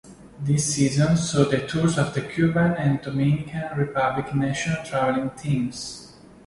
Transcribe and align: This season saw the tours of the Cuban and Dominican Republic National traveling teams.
This 0.39 0.73
season 0.73 1.15
saw 1.15 1.47
the 1.47 1.67
tours 1.67 1.99
of 1.99 2.15
the 2.15 2.21
Cuban 2.23 2.71
and 2.73 2.99
Dominican 3.03 3.77
Republic 3.77 4.33
National 4.33 4.83
traveling 4.83 5.29
teams. 5.37 6.15